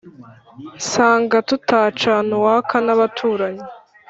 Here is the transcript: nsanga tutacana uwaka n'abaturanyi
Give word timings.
nsanga 0.77 1.37
tutacana 1.47 2.31
uwaka 2.39 2.75
n'abaturanyi 2.85 3.65